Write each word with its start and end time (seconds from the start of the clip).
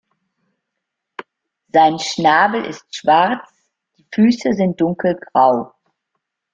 Sein 1.71 1.99
Schnabel 1.99 2.65
ist 2.65 2.85
schwarz, 2.89 3.47
die 3.99 4.07
Füße 4.11 4.53
sind 4.53 4.81
dunkelgrau. 4.81 5.73